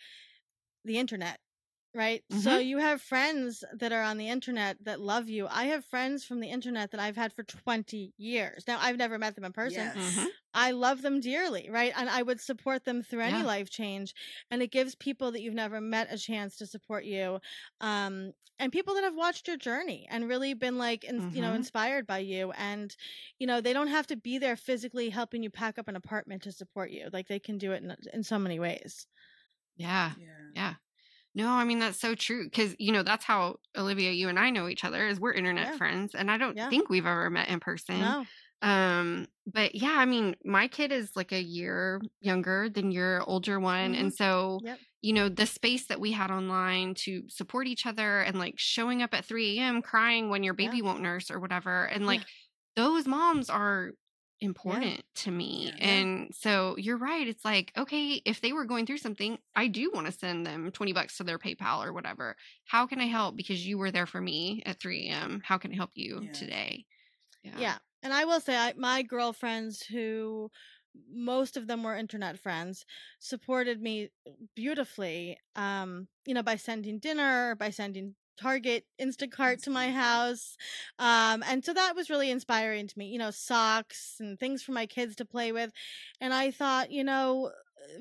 [0.84, 1.40] the internet
[1.94, 5.84] right so you have friends that are on the internet that love you i have
[5.84, 9.44] friends from the internet that i've had for 20 years now i've never met them
[9.44, 9.96] in person Yes.
[9.96, 10.28] Mhm.
[10.54, 13.44] i love them dearly right and i would support them through any Yeah.
[13.44, 14.14] life change
[14.50, 17.40] and it gives people that you've never met a chance to support you
[17.80, 21.52] um and people that have watched your journey and really been like in, you know
[21.52, 21.54] Mhm.
[21.54, 22.96] inspired by you and
[23.38, 26.42] you know they don't have to be there physically helping you pack up an apartment
[26.42, 29.06] to support you like they can do it in, in so many ways
[29.76, 30.14] Yeah.
[30.16, 30.50] Yeah.
[30.54, 30.74] Yeah.
[31.34, 34.50] No, I mean that's so true because you know that's how Olivia, you and I
[34.50, 35.74] know each other is we're internet Yeah.
[35.74, 36.68] friends, and I don't Yeah.
[36.70, 38.16] think we've ever met in person.
[38.16, 38.28] no
[38.62, 43.60] Um, but yeah, I mean, my kid is like a year younger than your older
[43.60, 44.80] one, and so Yep.
[45.02, 49.02] you know the space that we had online to support each other and like showing
[49.02, 49.82] up at three a.m.
[49.82, 50.74] crying when your Yeah.
[50.74, 52.06] baby won't nurse or whatever, and Yeah.
[52.06, 52.26] like
[52.74, 53.92] those moms are
[54.40, 55.78] important to me Yeah.
[55.80, 56.04] Yeah.
[56.04, 59.90] and so you're right it's like okay if they were going through something i do
[59.92, 63.36] want to send them 20 bucks to their paypal or whatever how can i help
[63.36, 66.32] because you were there for me at 3 a.m how can i help you Yeah.
[66.32, 66.86] today
[67.42, 67.78] yeah.
[68.02, 70.50] and i will say I, my girlfriends who
[71.10, 72.84] most of them were internet friends
[73.20, 74.10] supported me
[74.54, 80.56] beautifully um you know by sending dinner by sending target instacart to my house
[80.98, 84.72] um and so that was really inspiring to me you know socks and things for
[84.72, 85.72] my kids to play with
[86.20, 87.50] and i thought you know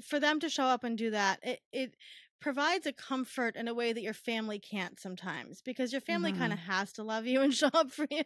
[0.04, 1.96] for them to show up and do that it it
[2.40, 6.54] provides a comfort in a way that your family can't sometimes because your family kind
[6.54, 8.24] of has to love you and show up for you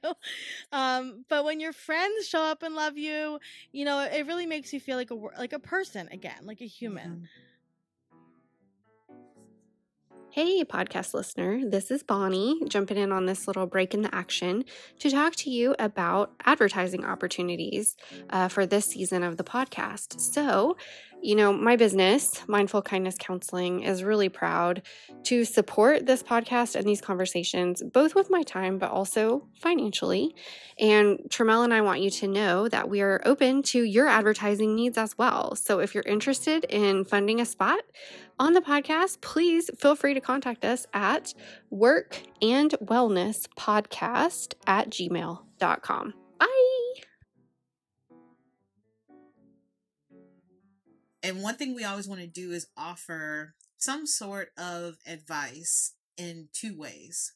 [0.74, 3.40] um but when your friends show up and love you
[3.72, 6.68] you know it really makes you feel like a like a person again like a
[6.68, 7.30] human
[10.34, 14.64] Hey, podcast listener, this is Bonnie jumping in on this little break in the action
[15.00, 17.98] to talk to you about advertising opportunities
[18.30, 20.22] uh, for this season of the podcast.
[20.22, 20.78] So,
[21.22, 24.84] you know, my business, Mindful Kindness Counseling, is really proud
[25.24, 30.34] to support this podcast and these conversations, both with my time, but also financially.
[30.80, 34.76] And Tremel and I want you to know that we are open to your advertising
[34.76, 35.56] needs as well.
[35.56, 37.82] So, if you're interested in funding a spot,
[38.42, 41.36] on the podcast, please feel free to contact us at
[41.70, 46.14] work and wellness podcast at gmail.com.
[46.40, 46.48] Bye.
[51.22, 56.48] And one thing we always want to do is offer some sort of advice in
[56.52, 57.34] two ways.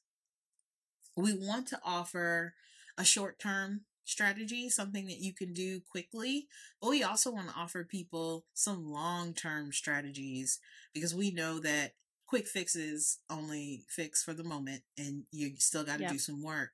[1.16, 2.56] We want to offer
[2.98, 6.48] a short term strategy, something that you can do quickly,
[6.82, 10.60] but we also want to offer people some long term strategies
[10.94, 11.94] because we know that
[12.28, 16.12] quick fixes only fix for the moment and you still got to Yep.
[16.14, 16.72] do some work.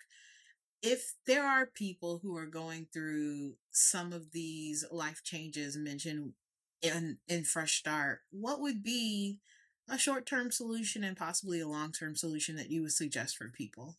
[0.84, 6.34] If there are people who are going through some of these life changes mentioned
[6.82, 9.40] in in fresh start what would be
[9.88, 13.98] a short-term solution and possibly a long-term solution that you would suggest for people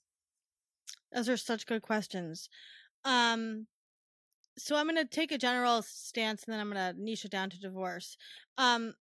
[1.12, 2.48] Those are such good questions.
[3.04, 3.66] Um,
[4.58, 7.30] so I'm going to take a general stance and then I'm going to niche it
[7.30, 8.16] down to divorce.
[8.58, 8.94] Um,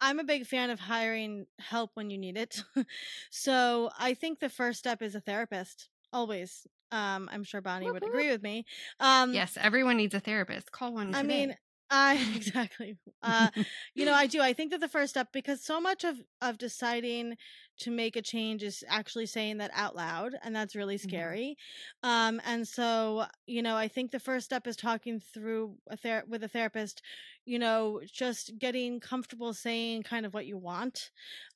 [0.00, 2.62] I'm a big fan of hiring help when you need it.
[3.30, 6.66] so I think the first step is a therapist, always.
[6.92, 8.66] Um, I'm sure Bonnie would agree with me.
[9.00, 11.56] Um, yes everyone needs a therapist call one I mean,
[11.90, 12.96] I exactly.
[13.22, 13.50] Uh,
[13.94, 14.40] you know, I do.
[14.40, 17.36] I think that the first step, because so much of of deciding
[17.78, 21.24] to make a change is actually saying that out loud, and that's really Mhm.
[21.24, 21.56] scary.
[22.02, 26.24] Um, and so, you know, I think the first step is talking through a ther-
[26.28, 27.02] with a therapist.
[27.44, 31.10] You know, just getting comfortable saying kind of what you want.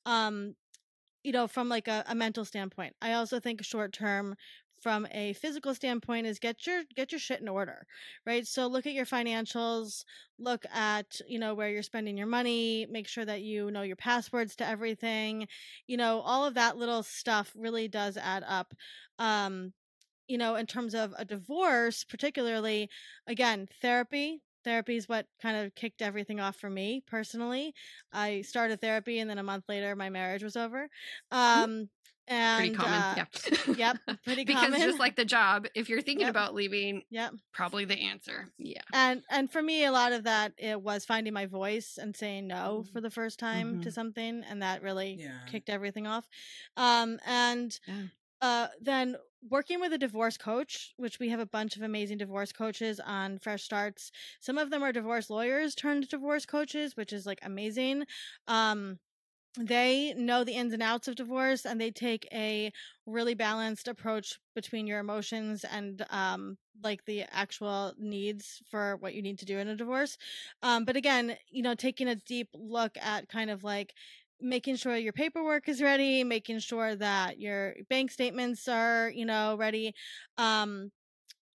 [0.05, 0.55] Um,
[1.23, 2.95] you know, from like a, a mental standpoint.
[3.01, 4.35] I also think short term
[4.81, 7.85] from a physical standpoint is get your get your shit in order
[8.25, 8.45] right?
[8.47, 10.03] So look at your financials
[10.37, 13.95] look at you know where you're spending your money make sure that you know your
[13.95, 15.47] passwords to everything
[15.87, 18.73] you know all of that little stuff really does add up
[19.19, 19.73] um
[20.27, 22.89] you know in terms of a divorce particularly
[23.27, 27.73] again therapy therapy is what kind of kicked everything off for me personally.
[28.11, 30.89] I started therapy and then a month later my marriage was over
[31.31, 31.89] um
[32.29, 33.25] and pretty common uh, yeah
[33.75, 36.29] yep pretty because common just like the job if you're thinking Yep.
[36.29, 40.53] about leaving yep probably the answer yeah and and for me a lot of that
[40.57, 42.93] it was finding my voice and saying no Mhm.
[42.93, 43.93] for the first time to Mhm.
[43.93, 46.27] something and that really yeah kicked everything off
[46.77, 48.07] um and Yeah.
[48.41, 49.15] uh then
[49.49, 53.39] working with a divorce coach, which we have a bunch of amazing divorce coaches on
[53.39, 54.11] Fresh Starts.
[54.41, 58.03] Some of them are divorce lawyers turned divorce coaches, which is like amazing.
[58.47, 58.99] Um,
[59.57, 62.71] they know the ins and outs of divorce and they take a
[63.05, 69.21] really balanced approach between your emotions and um like the actual needs for what you
[69.21, 70.17] need to do in a divorce.
[70.61, 73.93] Um but again you know taking a deep look at kind of like
[74.41, 79.55] making sure your paperwork is ready making sure that your bank statements are you know
[79.57, 79.93] ready
[80.37, 80.91] um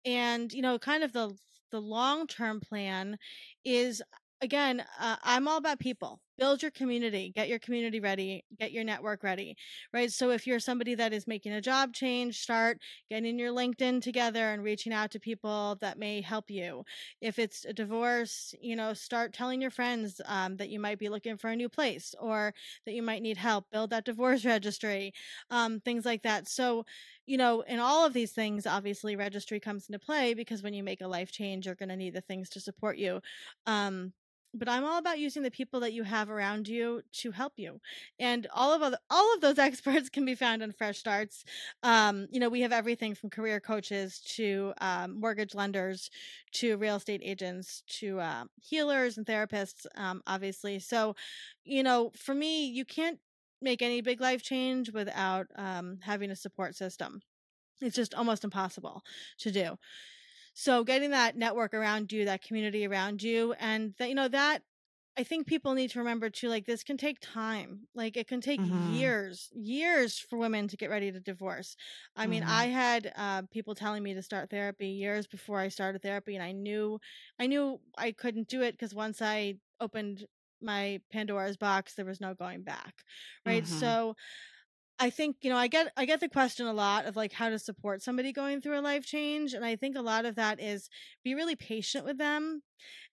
[0.06, 1.36] and you know kind of the
[1.71, 3.17] the long term plan
[3.63, 4.01] is
[4.41, 6.19] again uh, i'm all about people.
[6.38, 9.56] Build your community get your community ready get your network ready
[9.93, 10.12] right?
[10.12, 12.80] So if you're somebody that is making a job change start
[13.12, 16.84] getting your linkedin together and reaching out to people that may help you.
[17.21, 21.10] If it's a divorce you know start telling your friends um, that you might be
[21.10, 22.54] looking for a new place or
[22.88, 25.13] that you might need help build that divorce registry
[25.51, 26.47] um, things like that.
[26.47, 26.86] So
[27.27, 30.84] you know in all of these things obviously registry comes into play because when you
[30.84, 33.21] make a life change you're going to need the things to support you.
[33.67, 34.13] Um,
[34.54, 37.80] but I'm all about using the people that you have around you to help you.
[38.20, 41.44] And all of other, all of those experts can be found on Fresh Starts.
[41.84, 46.10] Um, you know, we have everything from career coaches to um, mortgage lenders
[46.54, 50.80] to real estate agents to uh, healers and therapists, um, obviously.
[50.80, 51.16] So,
[51.64, 53.20] you know, for me, you can't
[53.62, 57.22] make any big life change without um, having a support system.
[57.82, 59.04] It's just almost impossible
[59.40, 59.78] to do.
[60.54, 64.64] So getting that network around you, that community around you, and that you know that
[65.18, 67.82] I think people need to remember too, like this can take time.
[67.94, 68.94] Like it can take mm-hmm.
[68.94, 71.76] years, years for women to get ready to divorce.
[72.16, 72.32] I mm-hmm.
[72.32, 76.36] mean, I had uh, people telling me to start therapy years before I started therapy,
[76.36, 77.00] and I knew,
[77.38, 80.26] I knew I couldn't do it because once I opened
[80.62, 83.04] my Pandora's box, there was no going back.
[83.46, 83.64] Right.
[83.64, 83.80] Mm-hmm.
[83.80, 84.16] So
[84.99, 87.49] I think, you know, I get I get the question a lot of like how
[87.49, 90.60] to support somebody going through a life change and I think a lot of that
[90.62, 90.89] is
[91.23, 92.62] be really patient with them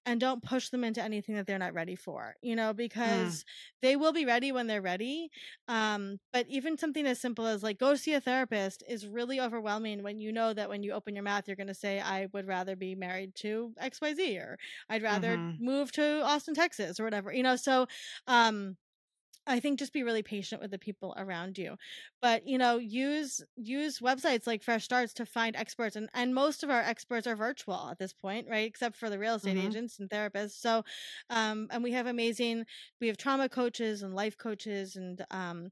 [0.05, 2.77] and don't push them into anything that they're not ready for, you know, mm.
[2.77, 3.45] because
[3.83, 5.31] they will be ready when they're ready.
[5.67, 10.03] Um but even something as simple as like go see a therapist is really overwhelming
[10.03, 12.47] when you know that when you open your mouth you're going to say I would
[12.47, 15.65] rather be married to XYZ or I'd rather mm-hmm.
[15.65, 17.33] move to Austin, Texas or whatever.
[17.33, 17.87] You know, so
[18.27, 18.77] um
[19.49, 21.77] I think just be really patient with the people around you.
[22.23, 26.63] But, you know, use use websites like Fresh Starts to find experts and and most
[26.63, 28.67] of our experts are virtual at this point, right?
[28.67, 29.67] Except for the real estate mm-hmm.
[29.69, 30.61] agents and therapists.
[30.61, 30.85] So,
[31.31, 32.65] um and we have amazing
[33.01, 35.71] we have trauma coaches and life coaches and um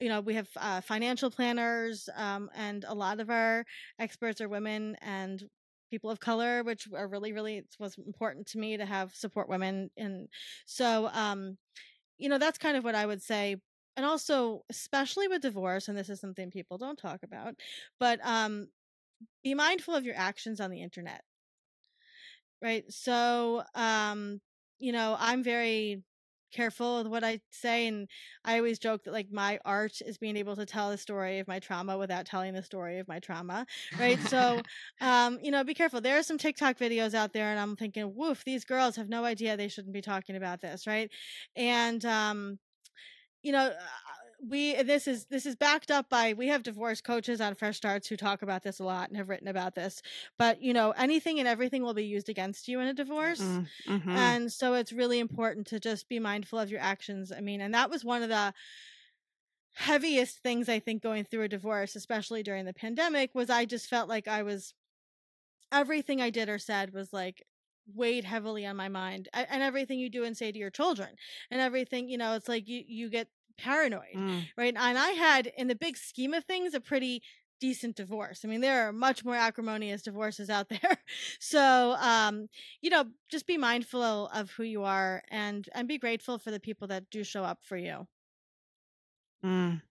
[0.00, 3.64] you know we have uh, financial planners um, and a lot of our
[3.98, 5.44] experts are women and
[5.90, 9.88] people of color which are really really was important to me to have support women
[9.96, 10.28] and
[10.66, 11.56] so um
[12.18, 13.56] you know, that's kind of what I would say.
[13.96, 17.54] And also, especially with divorce, and this is something people don't talk about,
[17.98, 18.68] but um,
[19.42, 21.22] be mindful of your actions on the internet.
[22.62, 22.84] Right.
[22.92, 24.40] So, um,
[24.78, 26.02] you know, I'm very
[26.56, 27.86] careful with what I say.
[27.86, 28.08] And
[28.44, 31.48] I always joke that like my art is being able to tell the story of
[31.48, 33.66] my trauma without telling the story of my trauma.
[33.98, 34.20] Right.
[34.28, 34.60] so,
[35.00, 36.00] um, you know, be careful.
[36.00, 39.24] There are some TikTok videos out there and I'm thinking, woof, these girls have no
[39.24, 40.86] idea they shouldn't be talking about this.
[40.86, 41.10] Right.
[41.54, 42.58] And, um,
[43.42, 43.70] you know,
[44.40, 48.08] we this is this is backed up by we have divorce coaches on fresh starts
[48.08, 50.02] who talk about this a lot and have written about this
[50.38, 53.66] but you know anything and everything will be used against you in a divorce mm,
[53.86, 54.10] mm-hmm.
[54.10, 57.74] and so it's really important to just be mindful of your actions i mean and
[57.74, 58.52] that was one of the
[59.74, 63.88] heaviest things i think going through a divorce especially during the pandemic was i just
[63.88, 64.74] felt like i was
[65.72, 67.44] everything i did or said was like
[67.94, 71.10] weighed heavily on my mind and everything you do and say to your children
[71.50, 74.48] and everything you know it's like you you get paranoid, mm.
[74.56, 74.74] right?
[74.76, 77.22] And I had, in the big scheme of things, a pretty
[77.60, 78.40] decent divorce.
[78.44, 80.98] I mean, there are much more acrimonious divorces out there.
[81.38, 82.48] so, um,
[82.80, 86.60] you know, just be mindful of who you are and and be grateful for the
[86.60, 88.06] people that do show up for you.
[89.44, 89.82] Mm.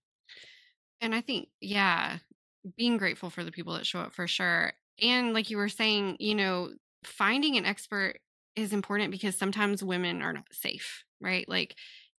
[1.02, 2.18] And I think, yeah,
[2.78, 4.74] being grateful for the people that show up for sure.
[5.02, 6.70] And like you were saying, you know,
[7.04, 8.20] finding an expert
[8.56, 11.48] is important because sometimes women are not safe, right?
[11.48, 11.76] Like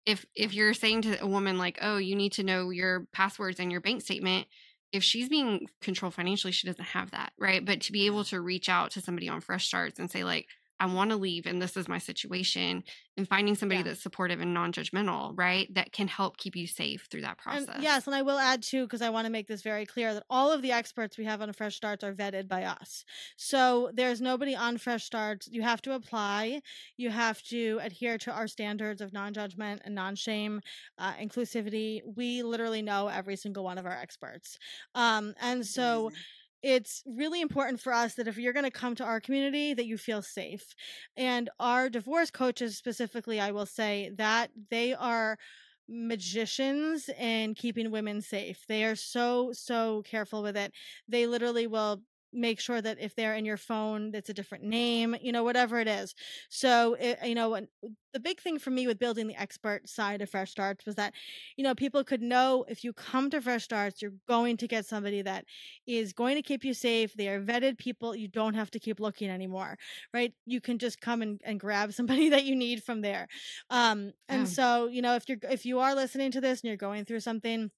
[0.06, 3.60] if if you're saying to a woman like oh you need to know your passwords
[3.60, 4.46] and your bank statement
[4.92, 7.64] if she's being controlled financially she doesn't have that right?
[7.64, 8.36] But to be able mm-hmm.
[8.36, 10.46] to reach out to somebody on fresh starts and say like
[10.78, 12.84] I want to leave and this is my situation
[13.16, 13.84] and finding somebody Yeah.
[13.84, 15.72] that's supportive and non-judgmental, right?
[15.74, 17.68] That can help keep you safe through that process.
[17.72, 20.12] And yes, and I will add too, because I want to make this very clear
[20.12, 23.04] that all of the experts we have on Fresh Starts are vetted by us.
[23.36, 25.48] So there's nobody on Fresh Starts.
[25.50, 26.60] You have to apply.
[26.98, 30.60] You have to adhere to our standards of non-judgment and non-shame,
[30.98, 32.02] uh, inclusivity.
[32.04, 34.58] We literally know every single one of our experts,
[34.94, 36.22] um, and so Amazing.
[36.66, 39.86] It's really important for us that if you're going to come to our community that
[39.86, 40.74] you feel safe.
[41.16, 45.38] And our divorce coaches specifically i will say that they are
[45.88, 48.64] magicians in keeping women safe.
[48.66, 50.72] They are so so careful with it.
[51.08, 52.02] They literally will
[52.36, 55.78] make sure that if they're in your phone it's a different name you know whatever
[55.80, 56.14] it is.
[56.50, 57.58] So it, you know
[58.12, 61.14] the big thing for me with building the expert side of fresh starts was that
[61.56, 64.86] you know people could know if you come to fresh starts you're going to get
[64.86, 65.44] somebody that
[65.86, 69.00] is going to keep you safe they are vetted people you don't have to keep
[69.00, 69.76] looking anymore
[70.12, 70.34] right?
[70.46, 73.28] You can just come and, and grab somebody that you need from there.
[73.70, 74.48] Um and Yeah.
[74.48, 77.20] so you know if you're if you are listening to this and you're going through
[77.20, 77.70] something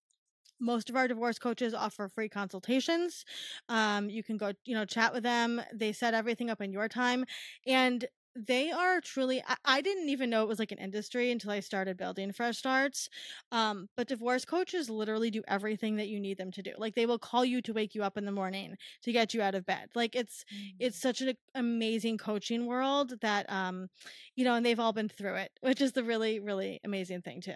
[0.60, 3.24] most of our divorce coaches offer free consultations.
[3.68, 6.88] Um, you can go you know chat with them they set everything up in your
[6.88, 7.24] time
[7.66, 11.50] and they are truly I, I didn't even know it was like an industry until
[11.50, 13.08] i started building fresh starts
[13.50, 17.06] um, but divorce coaches literally do everything that you need them to do like they
[17.06, 19.66] will call you to wake you up in the morning to get you out of
[19.66, 20.44] bed like it's
[20.78, 23.88] it's such an amazing coaching world that um
[24.36, 27.40] you know and they've all been through it which is the really really amazing thing
[27.40, 27.54] too.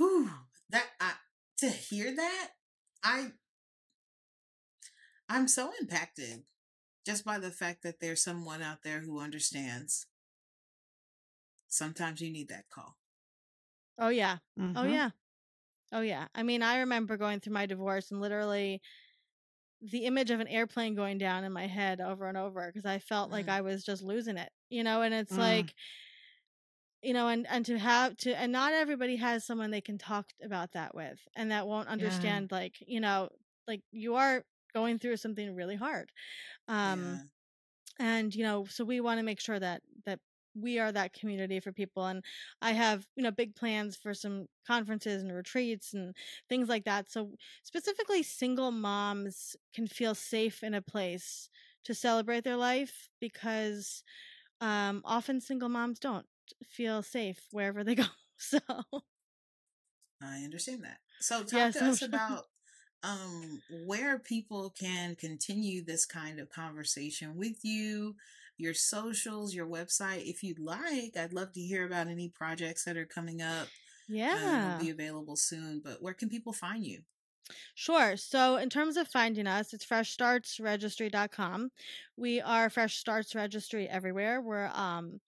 [0.00, 0.30] Whew,
[0.70, 1.12] that I
[1.58, 2.48] to hear that,
[3.04, 3.32] I
[5.28, 6.44] I'm so impacted
[7.04, 10.06] just by the fact that there's someone out there who understands.
[11.68, 12.96] Sometimes you need that call.
[13.98, 14.38] oh yeah
[14.74, 14.90] Oh Mhm.
[14.90, 15.10] yeah.
[15.92, 16.28] Oh yeah.
[16.34, 18.80] I mean, I remember going through my divorce and literally
[19.82, 22.98] the image of an airplane going down in my head over and over because I
[22.98, 23.50] felt like Mm.
[23.52, 24.50] I was just losing it.
[24.68, 25.38] You know, and it's Mm.
[25.38, 25.74] like
[27.02, 30.26] you know, and and to have to and not everybody has someone they can talk
[30.42, 33.28] about that with and that won't understand like, you know,
[33.66, 34.44] like you are
[34.74, 36.10] going through something really hard.
[36.68, 37.24] Um yeah.
[37.98, 40.18] and you know so we want to make sure that that
[40.54, 42.24] we are that community for people and
[42.60, 46.14] i have you know big plans for some conferences and retreats and
[46.48, 47.30] things like that so
[47.62, 51.48] specifically single moms can feel safe in a place
[51.84, 54.02] to celebrate their life because
[54.60, 56.26] um often single moms don't
[56.66, 58.04] feel safe wherever they go
[58.36, 58.58] so
[60.22, 60.98] I understand that.
[61.20, 62.46] So talk Yes, to I'm us about
[63.02, 68.16] um where people can continue this kind of conversation with you,
[68.58, 70.26] your socials, your website.
[70.28, 73.68] If you'd like, I'd love to hear about any projects that are coming up.
[74.32, 75.80] Um, yeah will be available soon.
[75.80, 77.04] But where can people find you?
[77.74, 78.16] Sure.
[78.16, 81.70] So, in terms of finding us, it's freshstartsregistry.com.
[82.16, 84.40] We are Fresh Starts Registry everywhere.
[84.40, 85.20] We're um,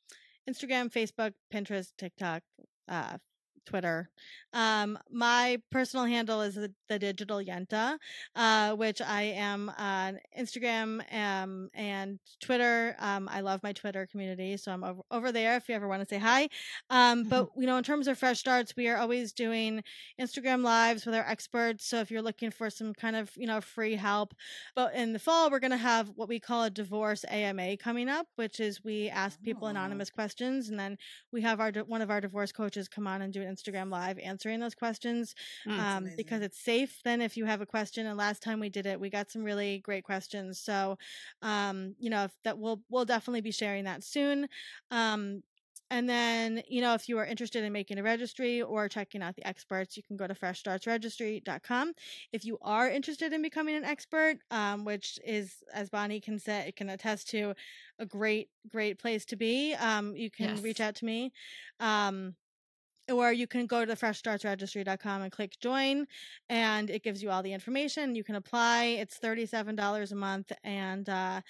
[0.49, 2.43] Instagram, Facebook, Pinterest, TikTok,
[2.88, 3.18] uh,
[3.65, 4.09] Twitter.
[4.53, 7.97] Um, my personal handle is the, the Digital Yenta,
[8.37, 12.95] uh, which I am on Instagram um, and Twitter.
[12.99, 16.03] Um, I love my Twitter community, so I'm over, over there if you ever want
[16.03, 16.49] to say hi.
[16.91, 19.83] Um, but you know, in terms of fresh starts, we are always doing
[20.21, 21.87] Instagram lives with our experts.
[21.87, 24.35] So if you're looking for some kind of you know free help,
[24.75, 28.27] but in the fall we're gonna have what we call a divorce AMA coming up,
[28.37, 29.71] which is we ask people Oh.
[29.71, 30.99] anonymous questions, and then
[31.33, 34.18] we have our one of our divorce coaches come on and do an Instagram live
[34.18, 35.34] answering those questions
[35.66, 35.78] Mm.
[35.78, 38.86] um, because it's safe then if you have a question and last time we did
[38.86, 40.59] it we got some really great questions.
[40.59, 40.96] So
[41.42, 44.48] um, you know if that we'll we'll definitely be sharing that soon.
[44.90, 45.42] Um,
[45.90, 49.36] and then you know if you are interested in making a registry or checking out
[49.36, 51.92] the experts you can go to freshstartsregistry.com
[52.32, 56.66] if you are interested in becoming an expert um, which is as bonnie can say
[56.68, 57.55] it can attest to
[57.98, 61.30] a great great place to be um, you can reach out to me.
[61.78, 62.34] Um,
[63.11, 66.07] or you can go to freshstartsregistry.com and click join
[66.48, 71.09] and it gives you all the information you can apply it's $37 a month and
[71.09, 71.40] uh,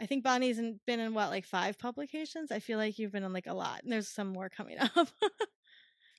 [0.00, 3.24] i think bonnie's in, been in what like five publications i feel like you've been
[3.24, 5.08] in like a lot and there's some more coming up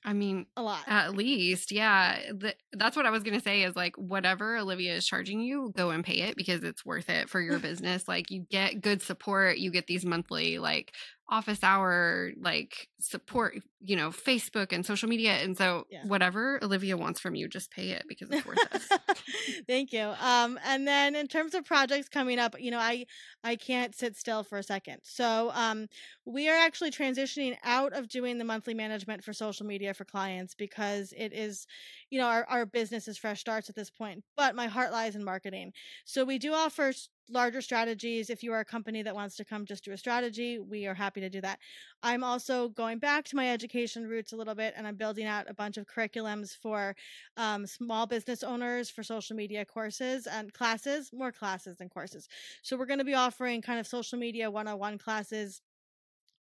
[0.04, 2.18] I mean, a lot At least, yeah.
[2.40, 5.72] Th- that's what I was going to say is like, whatever Olivia is charging you,
[5.76, 8.08] go and pay it because it's worth it for your business.
[8.08, 9.58] Like, you get good support.
[9.58, 10.94] You get these monthly, like,
[11.32, 15.32] office hour, like, support, you know, Facebook and social media.
[15.34, 16.04] And so, Yeah.
[16.04, 18.82] whatever Olivia wants from you, just pay it because it's worth it.
[19.66, 20.14] Thank you.
[20.20, 23.06] Um, and then in terms of projects coming up, you know, I
[23.44, 24.98] I can't sit still for a second.
[25.04, 25.88] So um,
[26.24, 30.54] we are actually transitioning out of doing the monthly management for social media for clients
[30.54, 31.66] because it is,
[32.10, 34.24] you know, our, our business is fresh starts at this point.
[34.36, 35.72] But my heart lies in marketing.
[36.04, 36.92] So we do offer
[37.28, 38.30] larger strategies.
[38.30, 40.94] If you are a company that wants to come just do a strategy, we are
[40.94, 41.58] happy to do that.
[42.02, 45.48] I'm also going back to my education roots a little bit and I'm building out
[45.48, 46.94] a bunch of curriculums for
[47.36, 52.28] um, small business owners for social media courses and classes, more classes than courses.
[52.62, 55.60] So we're going to be offering kind of social media 101 classes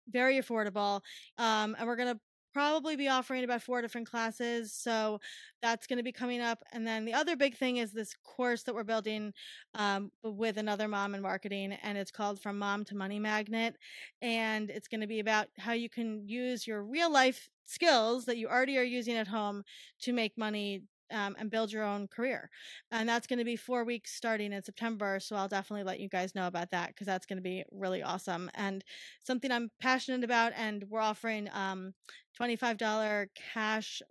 [0.10, 1.02] very affordable.
[1.38, 2.20] Um, and we're going to
[2.54, 4.74] probably be offering about four different classes.
[4.74, 5.20] So
[5.62, 6.64] that's going to be coming up.
[6.72, 9.34] And then the other big thing is this course that we're building
[9.76, 13.76] um, with another mom in marketing, and it's called From Mom to Money Magnet.
[14.22, 18.38] And it's going to be about how you can use your real life skills that
[18.38, 19.64] you already are using at home
[20.02, 22.50] to make money um, and build your own career.
[22.92, 25.20] And that's going to be four weeks starting in September.
[25.20, 28.04] So I'll definitely let you guys know about that because that's going to be really
[28.04, 28.84] awesome and
[29.24, 30.54] something I'm passionate about.
[30.56, 31.94] And we're offering um,
[32.40, 34.02] $25 cash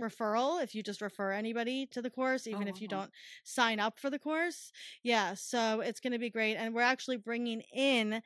[0.00, 3.10] referral if you just refer anybody to the course even oh, if you don't
[3.44, 4.72] sign up for the course
[5.02, 8.22] yeah so it's going to be great and we're actually bringing in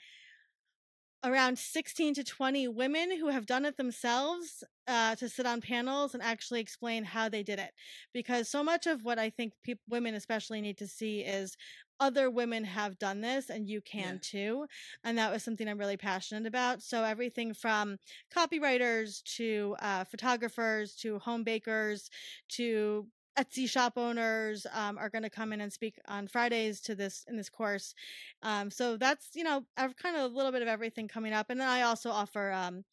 [1.25, 6.14] around 16 to 20 women who have done it themselves uh, to sit on panels
[6.14, 7.72] and actually explain how they did it.
[8.12, 11.57] Because so much of what I think pe- women especially need to see is
[12.01, 14.18] other women have done this and you can yeah.
[14.20, 14.66] too.
[15.05, 16.83] And that was something I'm really passionate about.
[16.83, 17.99] So everything from
[18.35, 22.11] copywriters to uh, photographers to home bakers
[22.51, 23.07] to
[23.39, 27.24] Etsy shop owners um, are going to come in and speak on Fridays to this
[27.28, 27.95] in this course.
[28.43, 31.51] Um, so that's you know I've kind of a little bit of everything coming up,
[31.51, 32.85] and then I also offer um,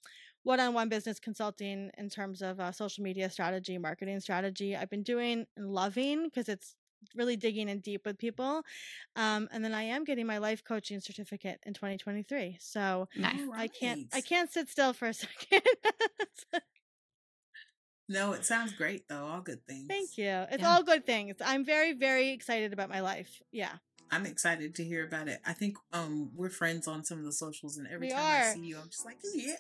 [0.44, 4.76] one-on-one business consulting in terms of uh, social media strategy, marketing strategy.
[4.76, 6.76] I've been doing and loving because it's
[7.16, 8.64] really digging in deep with people.
[9.16, 12.58] Um, and then I am getting my life coaching certificate in 2023.
[12.60, 13.39] So nice.
[13.54, 15.62] I can't I can't sit still for a second.
[18.12, 19.26] No, it sounds great though.
[19.26, 19.88] All good things.
[19.88, 20.45] Thank you.
[20.51, 20.74] It's yeah.
[20.74, 21.36] all good things.
[21.43, 23.41] I'm very, very excited about my life.
[23.51, 23.72] Yeah.
[24.12, 25.39] I'm excited to hear about it.
[25.45, 28.49] I think um we're friends on some of the socials, and every we time are.
[28.49, 29.53] I see you, I'm just like, yeah.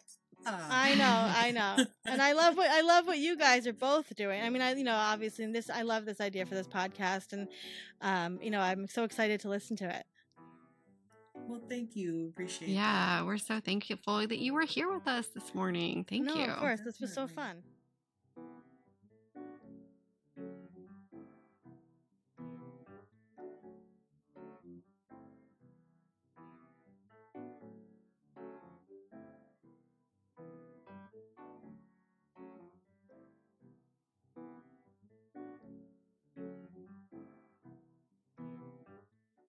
[0.45, 0.57] Uh.
[0.69, 4.13] I know, I know, and I love what I love what you guys are both
[4.15, 4.41] doing.
[4.41, 7.47] I mean, I you know, obviously, this I love this idea for this podcast, and
[8.01, 10.03] um, you know, I'm so excited to listen to it.
[11.47, 12.29] Well, thank you.
[12.33, 12.69] Appreciate.
[12.69, 12.73] It.
[12.73, 13.25] Yeah, that.
[13.25, 16.05] we're so thankful that you were here with us this morning.
[16.09, 16.45] Thank no, you.
[16.45, 17.63] Of course, this was so fun.